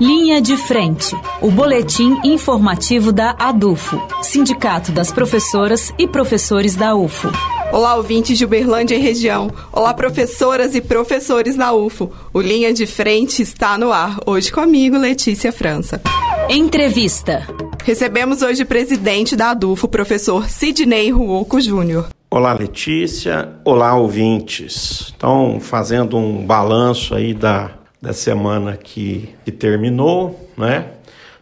[0.00, 7.28] Linha de Frente, o boletim informativo da ADUFO, Sindicato das Professoras e Professores da UFO.
[7.72, 9.50] Olá, ouvintes de Uberlândia e região.
[9.72, 12.12] Olá, professoras e professores da UFO.
[12.32, 14.18] O Linha de Frente está no ar.
[14.24, 16.00] Hoje comigo, Letícia França.
[16.48, 17.44] Entrevista.
[17.84, 22.06] Recebemos hoje o presidente da ADUFO, professor Sidney Ruoco Júnior.
[22.30, 23.48] Olá, Letícia.
[23.64, 25.12] Olá, ouvintes.
[25.16, 30.92] Então, fazendo um balanço aí da da semana que, que terminou, né?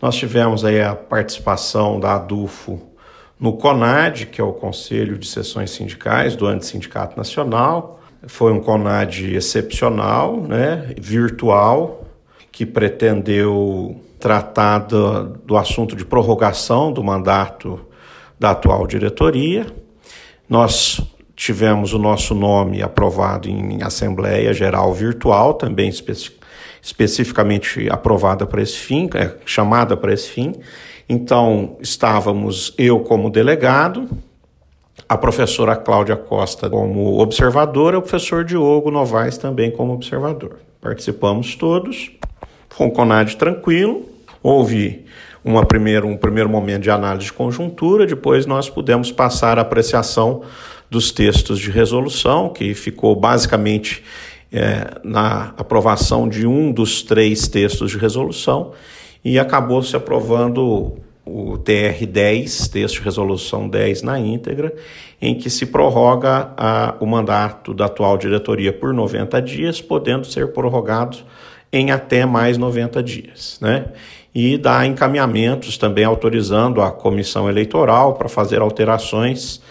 [0.00, 2.82] Nós tivemos aí a participação da ADUFO
[3.38, 8.00] no CONAD, que é o Conselho de Sessões Sindicais do Antissindicato Nacional.
[8.26, 12.04] Foi um CONAD excepcional, né, virtual,
[12.50, 17.80] que pretendeu tratar do, do assunto de prorrogação do mandato
[18.38, 19.66] da atual diretoria.
[20.48, 21.00] Nós
[21.34, 26.41] tivemos o nosso nome aprovado em Assembleia Geral Virtual, também especificamente
[26.82, 30.56] especificamente aprovada para esse fim, é, chamada para esse fim.
[31.08, 34.08] Então, estávamos eu como delegado,
[35.08, 40.58] a professora Cláudia Costa como observadora, o professor Diogo Novaes também como observador.
[40.80, 42.10] Participamos todos,
[42.68, 44.04] foi um CONAD tranquilo,
[44.42, 45.04] houve
[45.44, 50.42] uma primeiro, um primeiro momento de análise de conjuntura, depois nós pudemos passar a apreciação
[50.90, 54.02] dos textos de resolução, que ficou basicamente
[54.52, 58.72] é, na aprovação de um dos três textos de resolução
[59.24, 60.94] e acabou se aprovando
[61.24, 64.74] o TR-10, texto de resolução 10 na íntegra,
[65.20, 70.48] em que se prorroga a, o mandato da atual diretoria por 90 dias, podendo ser
[70.48, 71.18] prorrogado
[71.72, 73.56] em até mais 90 dias.
[73.60, 73.86] Né?
[74.34, 79.62] E dá encaminhamentos também autorizando a comissão eleitoral para fazer alterações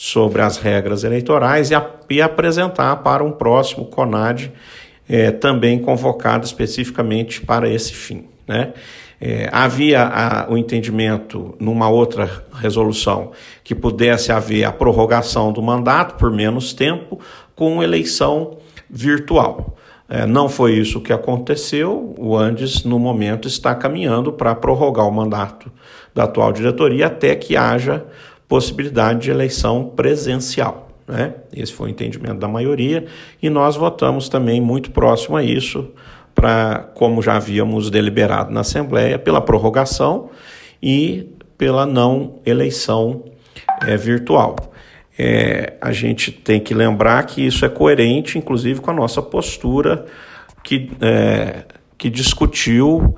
[0.00, 4.50] sobre as regras eleitorais e, a, e apresentar para um próximo CONAD
[5.06, 8.24] é, também convocado especificamente para esse fim.
[8.48, 8.72] Né?
[9.20, 16.14] É, havia a, o entendimento numa outra resolução que pudesse haver a prorrogação do mandato
[16.14, 17.20] por menos tempo
[17.54, 18.56] com eleição
[18.88, 19.76] virtual.
[20.08, 22.14] É, não foi isso que aconteceu.
[22.16, 25.70] O Andes, no momento, está caminhando para prorrogar o mandato
[26.14, 28.06] da atual diretoria até que haja
[28.50, 30.88] possibilidade de eleição presencial.
[31.06, 31.34] Né?
[31.54, 33.06] Esse foi o entendimento da maioria
[33.40, 35.88] e nós votamos também muito próximo a isso,
[36.34, 40.30] para como já havíamos deliberado na Assembleia, pela prorrogação
[40.82, 43.24] e pela não eleição
[43.86, 44.56] é, virtual.
[45.16, 50.06] É, a gente tem que lembrar que isso é coerente, inclusive, com a nossa postura
[50.64, 53.16] que, é, que discutiu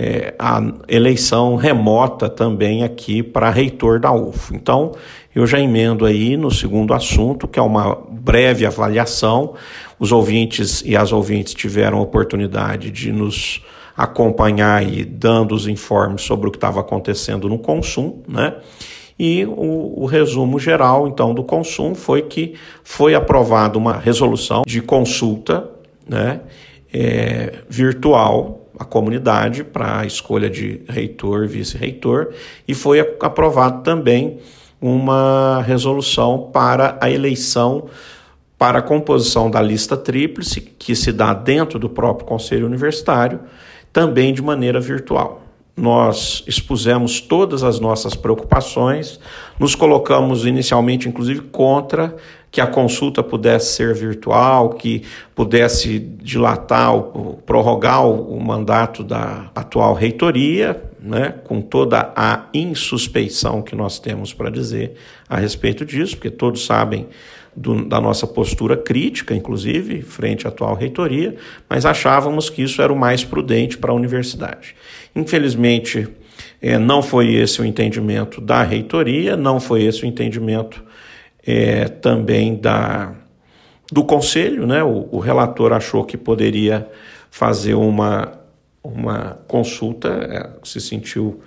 [0.00, 4.54] é, a eleição remota também aqui para reitor da UFO.
[4.54, 4.92] Então,
[5.34, 9.54] eu já emendo aí no segundo assunto, que é uma breve avaliação.
[9.98, 13.60] Os ouvintes e as ouvintes tiveram a oportunidade de nos
[13.96, 18.54] acompanhar e dando os informes sobre o que estava acontecendo no consumo, né?
[19.18, 22.54] E o, o, resumo geral, então, do consumo foi que
[22.84, 25.68] foi aprovada uma resolução de consulta
[26.08, 26.42] né,
[26.94, 32.32] é, virtual a comunidade para a escolha de reitor, vice-reitor,
[32.66, 34.38] e foi aprovado também
[34.80, 37.88] uma resolução para a eleição
[38.58, 43.40] para a composição da lista tríplice, que se dá dentro do próprio Conselho Universitário,
[43.92, 45.42] também de maneira virtual.
[45.76, 49.20] Nós expusemos todas as nossas preocupações,
[49.60, 52.16] nos colocamos inicialmente, inclusive, contra
[52.50, 55.02] que a consulta pudesse ser virtual, que
[55.34, 56.92] pudesse dilatar,
[57.44, 64.50] prorrogar o mandato da atual reitoria, né, com toda a insuspeição que nós temos para
[64.50, 64.94] dizer
[65.28, 67.06] a respeito disso, porque todos sabem
[67.54, 71.36] do, da nossa postura crítica, inclusive, frente à atual reitoria,
[71.68, 74.74] mas achávamos que isso era o mais prudente para a universidade.
[75.14, 76.08] Infelizmente,
[76.60, 80.82] é, não foi esse o entendimento da reitoria, não foi esse o entendimento
[81.50, 83.14] é, também da,
[83.90, 84.66] do conselho.
[84.66, 84.84] Né?
[84.84, 86.86] O, o, relator achou que poderia
[87.30, 88.38] fazer uma,
[88.84, 91.40] uma consulta, é, se sentiu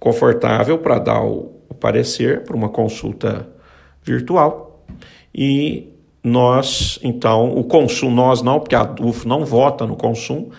[0.00, 3.46] confortável para dar o, o parecer para uma consulta
[4.02, 4.84] virtual
[5.32, 5.88] e
[6.24, 10.50] nós, então, o consumo, nós não, porque a UF não vota no consumo,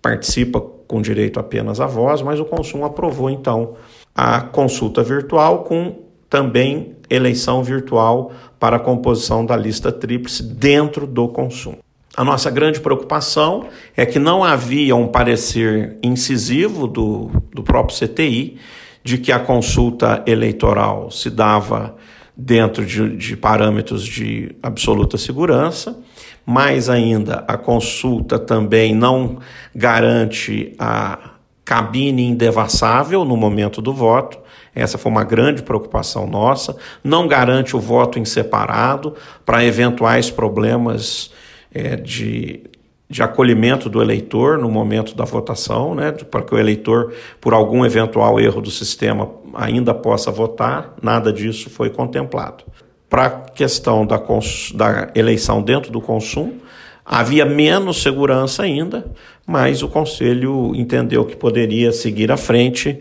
[0.00, 3.74] participa com direito apenas à voz, mas o consumo aprovou, então,
[4.14, 11.28] a consulta virtual com também eleição virtual para a composição da lista tríplice dentro do
[11.28, 11.78] consumo.
[12.16, 18.58] A nossa grande preocupação é que não havia um parecer incisivo do, do próprio CTI
[19.04, 21.94] de que a consulta eleitoral se dava
[22.36, 25.96] dentro de, de parâmetros de absoluta segurança,
[26.44, 29.38] Mais ainda, a consulta também não
[29.74, 31.35] garante a
[31.66, 34.38] cabine indevassável no momento do voto.
[34.72, 36.76] Essa foi uma grande preocupação nossa.
[37.02, 39.14] Não garante o voto em separado
[39.44, 41.32] para eventuais problemas
[41.74, 42.62] é, de,
[43.10, 47.84] de acolhimento do eleitor no momento da votação, né, para que o eleitor, por algum
[47.84, 50.94] eventual erro do sistema, ainda possa votar.
[51.02, 52.62] Nada disso foi contemplado.
[53.10, 54.22] Para a questão da,
[54.74, 56.60] da eleição dentro do consumo,
[57.04, 59.10] havia menos segurança ainda,
[59.46, 62.98] mas o Conselho entendeu que poderia seguir à frente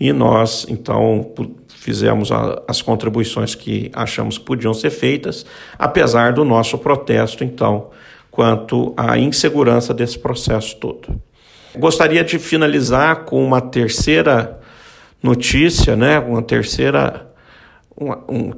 [0.00, 1.32] e nós, então,
[1.68, 5.44] fizemos a, as contribuições que achamos que podiam ser feitas,
[5.78, 7.90] apesar do nosso protesto, então,
[8.30, 11.20] quanto à insegurança desse processo todo.
[11.76, 14.60] Gostaria de finalizar com uma terceira
[15.22, 17.28] notícia, né, uma terceira,
[17.96, 18.52] um,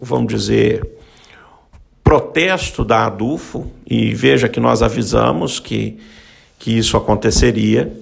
[0.00, 0.88] vamos dizer,
[2.02, 5.98] protesto da ADUFO, e veja que nós avisamos que,
[6.58, 7.92] que isso aconteceria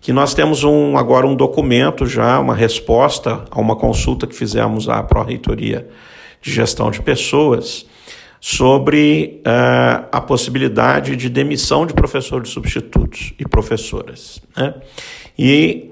[0.00, 4.88] que nós temos um, agora um documento já, uma resposta a uma consulta que fizemos
[4.88, 5.86] à Pró-Reitoria
[6.40, 7.86] de Gestão de Pessoas
[8.40, 14.40] sobre uh, a possibilidade de demissão de professores substitutos e professoras.
[14.56, 14.74] Né?
[15.38, 15.90] E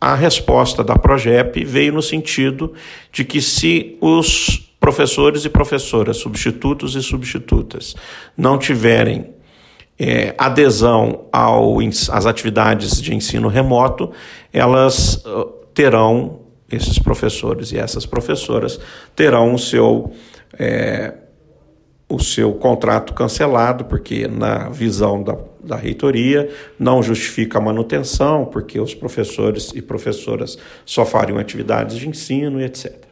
[0.00, 2.72] a resposta da Progep veio no sentido
[3.12, 7.94] de que se os professores e professoras, substitutos e substitutas,
[8.36, 9.26] não tiverem
[10.04, 11.78] é, adesão ao,
[12.10, 14.10] às atividades de ensino remoto,
[14.52, 15.22] elas
[15.72, 16.40] terão,
[16.70, 18.80] esses professores e essas professoras,
[19.14, 20.10] terão o seu,
[20.58, 21.14] é,
[22.08, 28.80] o seu contrato cancelado, porque na visão da, da reitoria não justifica a manutenção, porque
[28.80, 33.04] os professores e professoras só fariam atividades de ensino e etc.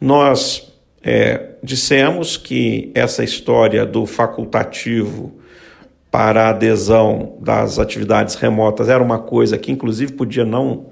[0.00, 0.72] Nós
[1.02, 5.39] é, dissemos que essa história do facultativo
[6.10, 10.86] para a adesão das atividades remotas era uma coisa que, inclusive, podia não,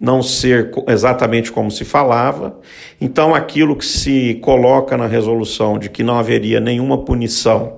[0.00, 2.58] não ser exatamente como se falava.
[3.00, 7.76] Então, aquilo que se coloca na resolução de que não haveria nenhuma punição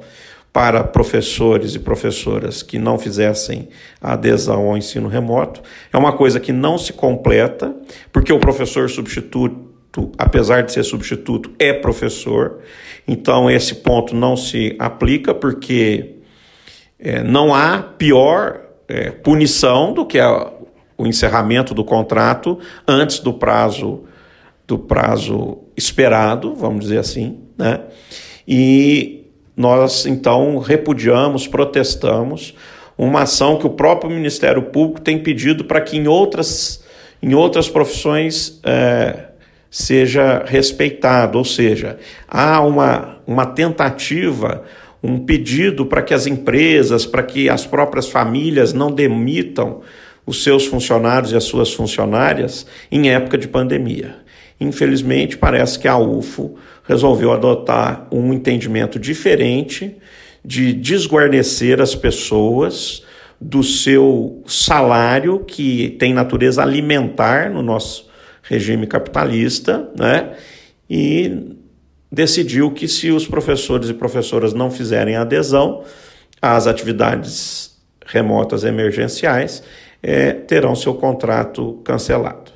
[0.52, 3.68] para professores e professoras que não fizessem
[4.00, 5.60] a adesão ao ensino remoto
[5.92, 7.76] é uma coisa que não se completa,
[8.10, 12.60] porque o professor substituto, apesar de ser substituto, é professor.
[13.06, 16.15] Então, esse ponto não se aplica, porque
[16.98, 20.52] é, não há pior é, punição do que a,
[20.96, 24.04] o encerramento do contrato antes do prazo
[24.66, 27.82] do prazo esperado, vamos dizer assim, né?
[28.48, 29.26] E
[29.56, 32.54] nós então repudiamos, protestamos
[32.98, 36.82] uma ação que o próprio Ministério Público tem pedido para que em outras,
[37.22, 39.26] em outras profissões é,
[39.70, 44.64] seja respeitado, ou seja, há uma, uma tentativa
[45.06, 49.82] um pedido para que as empresas, para que as próprias famílias não demitam
[50.26, 54.16] os seus funcionários e as suas funcionárias em época de pandemia.
[54.60, 59.96] Infelizmente, parece que a UFO resolveu adotar um entendimento diferente
[60.44, 63.04] de desguarnecer as pessoas
[63.40, 68.08] do seu salário, que tem natureza alimentar no nosso
[68.42, 70.32] regime capitalista, né?
[70.88, 71.55] E
[72.16, 75.84] decidiu que se os professores e professoras não fizerem adesão
[76.40, 77.76] às atividades
[78.06, 79.62] remotas emergenciais,
[80.02, 82.52] é, terão seu contrato cancelado.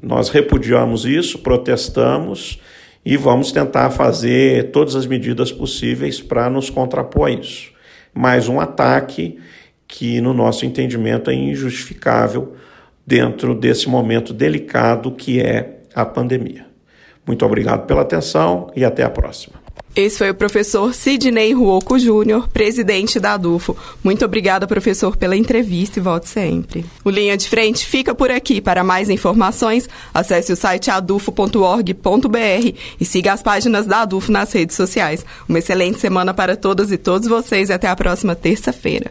[0.00, 2.60] Nós repudiamos isso, protestamos
[3.04, 7.72] e vamos tentar fazer todas as medidas possíveis para nos contrapor a isso.
[8.14, 9.36] Mais um ataque
[9.88, 12.54] que, no nosso entendimento, é injustificável
[13.04, 16.71] dentro desse momento delicado que é a pandemia.
[17.26, 19.62] Muito obrigado pela atenção e até a próxima.
[19.94, 23.76] Esse foi o professor Sidney Ruoco Júnior, presidente da ADUFO.
[24.02, 26.82] Muito obrigada, professor, pela entrevista e volte sempre.
[27.04, 28.58] O Linha de Frente fica por aqui.
[28.58, 34.76] Para mais informações, acesse o site adufo.org.br e siga as páginas da ADUFO nas redes
[34.76, 35.26] sociais.
[35.46, 39.10] Uma excelente semana para todas e todos vocês e até a próxima terça-feira.